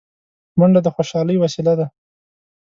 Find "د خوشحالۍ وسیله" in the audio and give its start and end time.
0.83-1.73